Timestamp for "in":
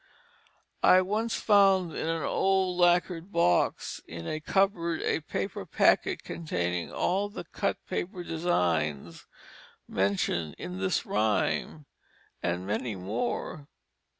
1.95-2.07, 4.07-4.25, 10.57-10.79